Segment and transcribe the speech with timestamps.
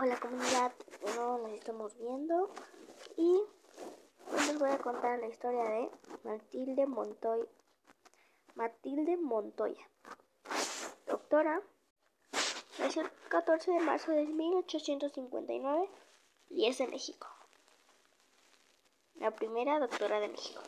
[0.00, 0.72] Hola comunidad,
[1.16, 2.52] no nos estamos viendo
[3.16, 3.42] y
[4.30, 5.90] hoy les voy a contar la historia de
[6.22, 7.50] Matilde Montoya.
[8.54, 9.90] Matilde Montoya,
[11.08, 11.60] doctora,
[12.78, 15.90] nació el 14 de marzo de 1859
[16.50, 17.26] y es de México.
[19.16, 20.62] La primera doctora de México.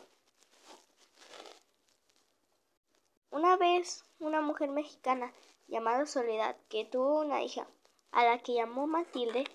[3.29, 5.31] Una vez, una mujer mexicana
[5.69, 7.65] llamada Soledad, que tuvo una hija,
[8.11, 9.45] a la que llamó Matilde,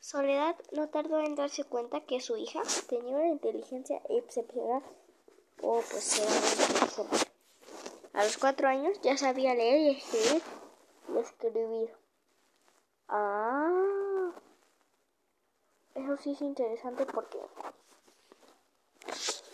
[0.00, 4.82] Soledad no tardó en darse cuenta que su hija tenía una inteligencia excepcional.
[5.60, 6.30] Oh, pues era
[8.14, 10.42] A los cuatro años ya sabía leer y escribir
[11.08, 11.94] y escribir.
[13.08, 14.32] Ah,
[15.94, 17.38] eso sí es interesante porque,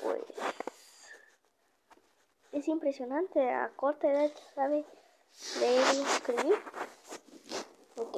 [0.03, 0.23] pues,
[2.53, 3.51] es impresionante.
[3.51, 4.85] A corta edad sabe
[5.59, 6.59] leer y escribir.
[7.97, 8.17] Ok.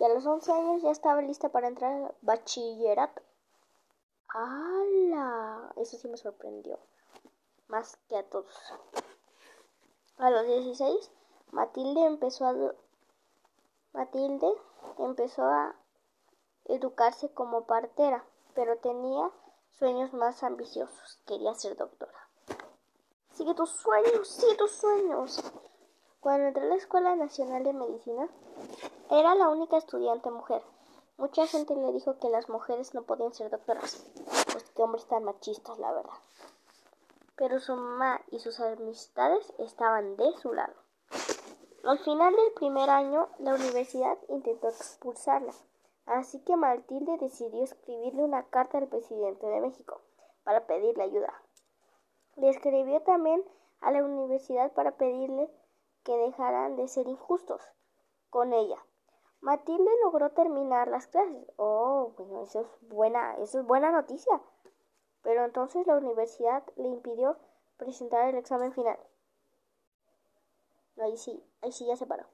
[0.00, 3.22] Y a los 11 años ya estaba lista para entrar al bachillerato.
[4.28, 5.72] ¡Hala!
[5.76, 6.78] Eso sí me sorprendió.
[7.68, 8.54] Más que a todos.
[10.18, 11.10] A los 16,
[11.52, 12.74] Matilde empezó a...
[13.92, 14.48] Matilde
[14.98, 15.74] empezó a
[16.64, 19.30] educarse como partera, pero tenía
[19.78, 21.18] sueños más ambiciosos.
[21.26, 22.28] Quería ser doctora.
[23.32, 25.42] Sigue tus sueños, sigue tus sueños.
[26.26, 28.28] Cuando entré a la Escuela Nacional de Medicina,
[29.12, 30.60] era la única estudiante mujer.
[31.18, 34.04] Mucha gente le dijo que las mujeres no podían ser doctoras,
[34.50, 36.18] pues que hombres tan machistas, la verdad.
[37.36, 40.74] Pero su mamá y sus amistades estaban de su lado.
[41.84, 45.52] Al final del primer año, la universidad intentó expulsarla,
[46.06, 50.00] así que Matilde decidió escribirle una carta al presidente de México
[50.42, 51.40] para pedirle ayuda.
[52.34, 53.44] Le escribió también
[53.80, 55.48] a la universidad para pedirle
[56.06, 57.60] que dejaran de ser injustos
[58.30, 58.78] con ella.
[59.40, 61.44] Matilde logró terminar las clases.
[61.56, 64.40] Oh, bueno, eso es buena, eso es buena noticia.
[65.22, 67.36] Pero entonces la universidad le impidió
[67.76, 68.98] presentar el examen final.
[70.98, 72.24] Ahí sí, ahí sí ya se paró.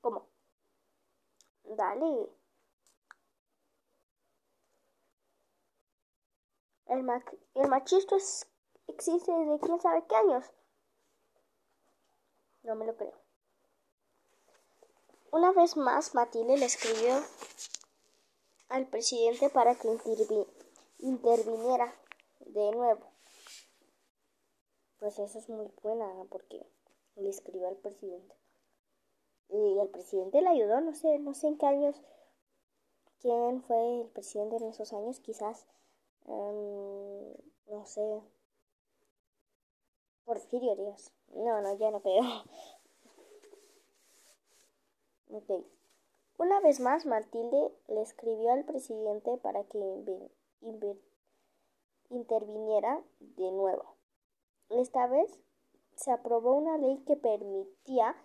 [0.00, 0.26] ¿Cómo?
[1.62, 2.28] Dale.
[6.86, 7.08] El,
[7.54, 8.16] el machismo
[8.88, 10.52] existe desde quién sabe qué años.
[12.62, 13.14] No me lo creo.
[15.32, 17.22] Una vez más, Matilde le escribió
[18.68, 19.88] al presidente para que
[20.98, 21.94] interviniera
[22.40, 23.06] de nuevo.
[24.98, 26.66] Pues eso es muy buena porque
[27.16, 28.34] le escribió al presidente.
[29.48, 32.00] Y el presidente le ayudó, no sé, no sé en qué años,
[33.20, 35.66] quién fue el presidente en esos años, quizás,
[36.26, 37.34] em,
[37.66, 38.22] no sé,
[40.24, 41.12] Porfirio Díaz.
[41.34, 42.22] No, no, ya no creo.
[45.32, 45.64] Ok.
[46.38, 49.78] Una vez más, Matilde le escribió al presidente para que
[52.08, 53.94] interviniera de nuevo.
[54.70, 55.38] Esta vez
[55.94, 58.16] se aprobó una ley que permitía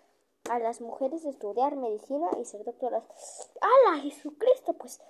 [0.48, 3.04] a las mujeres estudiar medicina y ser doctoras.
[3.60, 4.72] ¡Hala, Jesucristo!
[4.74, 5.00] Pues,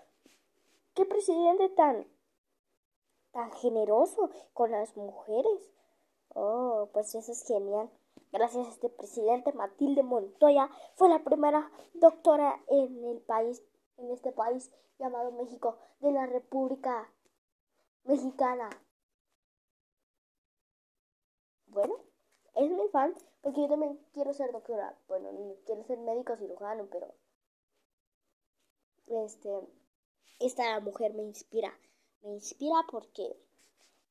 [0.94, 2.06] ¿qué presidente tan,
[3.32, 5.70] tan generoso con las mujeres?
[6.38, 7.88] Oh, pues eso es genial.
[8.30, 13.62] Gracias a este presidente, Matilde Montoya fue la primera doctora en el país,
[13.96, 17.10] en este país llamado México, de la República
[18.04, 18.68] Mexicana.
[21.68, 21.94] Bueno,
[22.54, 24.94] es mi fan porque yo también quiero ser doctora.
[25.08, 25.30] Bueno,
[25.64, 27.14] quiero ser médico cirujano, pero
[29.06, 29.50] este
[30.40, 31.72] esta mujer me inspira.
[32.20, 33.40] Me inspira porque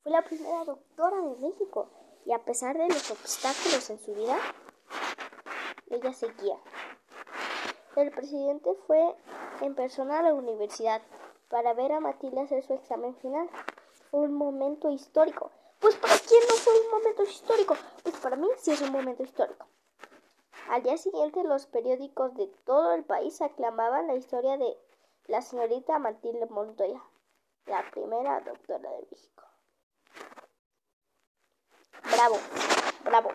[0.02, 1.92] fue la primera doctora de México
[2.26, 4.38] y a pesar de los obstáculos en su vida,
[5.90, 6.58] ella seguía.
[7.96, 9.16] El presidente fue
[9.62, 11.02] en persona a la universidad
[11.50, 13.50] para ver a Matilde hacer su examen final.
[14.12, 15.52] Un momento histórico.
[15.80, 17.76] Pues para quién no fue un momento histórico?
[18.04, 19.68] Pues para mí sí es un momento histórico.
[20.70, 24.78] Al día siguiente los periódicos de todo el país aclamaban la historia de
[25.28, 27.02] la señorita Matilde Montoya,
[27.68, 29.45] la primera doctora de México.
[32.12, 32.40] Bravo,
[33.04, 33.32] bravo.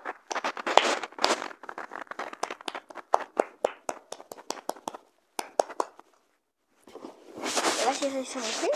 [7.84, 8.70] Gracias a esa mujer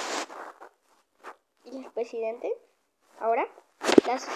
[1.65, 2.53] y el presidente,
[3.21, 3.47] ahora
[4.07, 4.27] las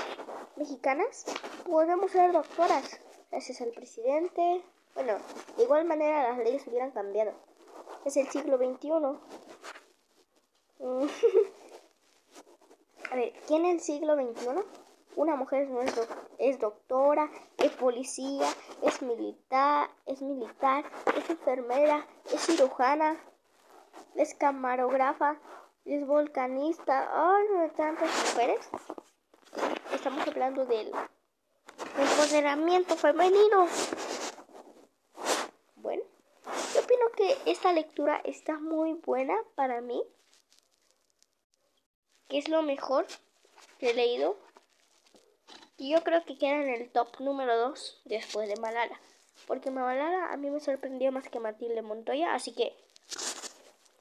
[0.57, 1.25] mexicanas
[1.65, 3.01] podemos ser doctoras.
[3.31, 4.63] Gracias al presidente.
[4.95, 5.19] Bueno,
[5.57, 7.33] de igual manera las leyes hubieran cambiado.
[8.05, 8.91] Es el siglo XXI.
[13.11, 14.49] A ver, ¿quién en el siglo XXI?
[15.19, 15.93] Una mujer no es,
[16.39, 18.47] es doctora, es policía,
[18.83, 20.85] es militar, es militar,
[21.17, 23.17] es enfermera, es cirujana,
[24.15, 25.37] es camarógrafa,
[25.85, 27.11] es volcanista.
[27.13, 28.69] Ay, no tantas mujeres.
[29.93, 30.93] Estamos hablando del
[31.99, 33.67] empoderamiento femenino.
[35.75, 36.05] Bueno,
[36.75, 40.01] yo opino que esta lectura está muy buena para mí.
[42.29, 43.05] Que es lo mejor
[43.81, 44.37] que he leído.
[45.79, 49.01] Y yo creo que queda en el top número 2 después de Malala.
[49.47, 52.35] Porque Malala a mí me sorprendió más que Matilde Montoya.
[52.35, 52.77] Así que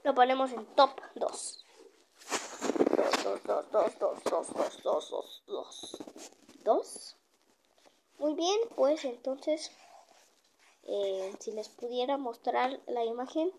[0.04, 1.66] lo ponemos en top 2.
[3.24, 5.98] 2, 2, 2, 2, 2, 2, 2, 2, 2.
[6.64, 7.16] 2.
[8.18, 9.72] Muy bien, pues entonces,
[10.84, 13.52] eh, si les pudiera mostrar la imagen,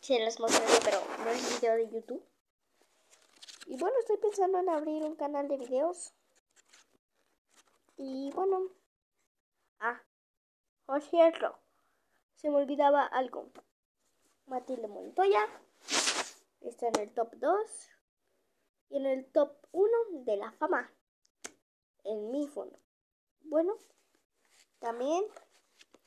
[0.00, 2.22] se las mostraría, pero no es video de YouTube.
[3.66, 6.12] Y bueno, estoy pensando en abrir un canal de videos.
[7.96, 8.68] Y bueno.
[9.80, 10.00] Ah,
[10.86, 11.58] por cierto,
[12.34, 13.50] se me olvidaba algo.
[14.46, 15.40] Matilde Montoya
[16.60, 17.90] está en el top 2
[18.90, 19.90] y en el top 1
[20.24, 20.90] de la fama
[22.04, 22.78] en mi fondo.
[23.42, 23.76] Bueno,
[24.78, 25.24] también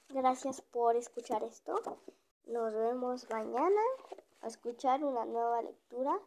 [0.10, 1.76] gracias por escuchar esto.
[2.46, 3.82] Nos vemos mañana
[4.42, 6.20] a escuchar una nueva lectura.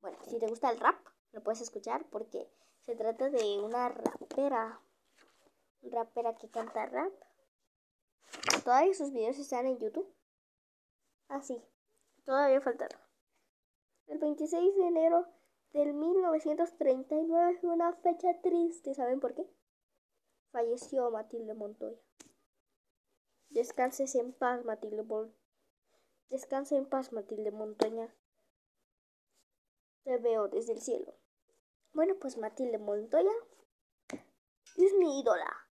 [0.00, 0.96] Bueno, si te gusta el rap,
[1.32, 2.50] lo puedes escuchar porque
[2.80, 4.80] se trata de una rapera.
[5.90, 7.12] Rapera que canta rap.
[8.64, 10.12] Todos sus videos están en YouTube.
[11.28, 13.00] Así, ah, todavía faltaron.
[14.06, 15.26] El 26 de enero
[15.72, 18.94] del 1939 fue una fecha triste.
[18.94, 19.48] ¿Saben por qué?
[20.56, 21.98] falleció Matilde Montoya.
[23.50, 25.36] Descanses en paz, Matilde Montoya.
[26.30, 28.14] Descanse en paz, Matilde Montoya.
[30.04, 31.14] Te veo desde el cielo.
[31.92, 33.32] Bueno, pues Matilde Montoya
[34.78, 35.65] es mi ídola.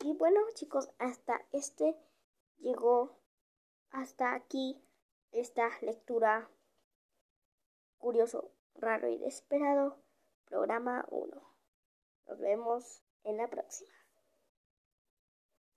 [0.00, 1.96] Y bueno, chicos, hasta este
[2.58, 3.18] llegó
[3.90, 4.80] hasta aquí
[5.32, 6.48] esta lectura
[7.98, 9.98] curioso, raro y desesperado,
[10.44, 11.42] programa 1.
[12.28, 13.97] Nos vemos en la próxima.